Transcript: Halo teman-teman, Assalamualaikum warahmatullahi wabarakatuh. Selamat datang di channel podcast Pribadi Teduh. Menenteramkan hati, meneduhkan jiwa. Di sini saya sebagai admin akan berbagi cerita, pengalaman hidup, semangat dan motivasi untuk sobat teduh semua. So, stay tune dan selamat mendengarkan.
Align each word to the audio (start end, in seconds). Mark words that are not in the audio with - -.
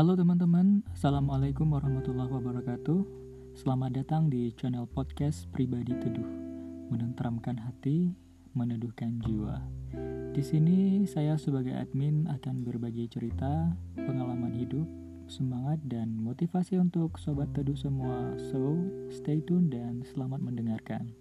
Halo 0.00 0.16
teman-teman, 0.16 0.80
Assalamualaikum 0.96 1.76
warahmatullahi 1.76 2.32
wabarakatuh. 2.32 3.04
Selamat 3.52 4.00
datang 4.00 4.32
di 4.32 4.48
channel 4.56 4.88
podcast 4.88 5.44
Pribadi 5.52 5.92
Teduh. 5.92 6.24
Menenteramkan 6.88 7.60
hati, 7.60 8.08
meneduhkan 8.56 9.20
jiwa. 9.20 9.60
Di 10.32 10.40
sini 10.40 11.04
saya 11.04 11.36
sebagai 11.36 11.76
admin 11.76 12.24
akan 12.32 12.64
berbagi 12.64 13.12
cerita, 13.12 13.76
pengalaman 13.92 14.56
hidup, 14.56 14.88
semangat 15.28 15.84
dan 15.84 16.16
motivasi 16.16 16.80
untuk 16.80 17.20
sobat 17.20 17.52
teduh 17.52 17.76
semua. 17.76 18.40
So, 18.48 18.80
stay 19.12 19.44
tune 19.44 19.68
dan 19.68 20.00
selamat 20.08 20.40
mendengarkan. 20.40 21.12